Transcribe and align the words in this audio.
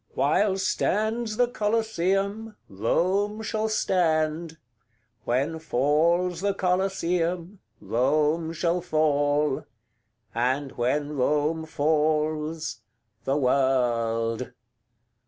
CXLV. 0.09 0.15
'While 0.15 0.57
stands 0.57 1.37
the 1.37 1.47
Coliseum, 1.47 2.55
Rome 2.69 3.43
shall 3.43 3.69
stand; 3.69 4.57
When 5.25 5.59
falls 5.59 6.41
the 6.41 6.55
Coliseum, 6.55 7.59
Rome 7.79 8.51
shall 8.51 8.81
fall; 8.81 9.63
And 10.33 10.71
when 10.71 11.15
Rome 11.17 11.67
falls 11.67 12.79
the 13.25 13.37
World.' 13.37 14.51